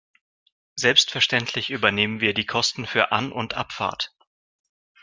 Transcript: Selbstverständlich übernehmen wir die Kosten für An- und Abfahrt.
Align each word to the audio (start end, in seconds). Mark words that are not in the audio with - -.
Selbstverständlich 0.77 1.69
übernehmen 1.69 2.21
wir 2.21 2.33
die 2.33 2.47
Kosten 2.47 2.87
für 2.87 3.11
An- 3.11 3.31
und 3.31 3.53
Abfahrt. 3.53 4.15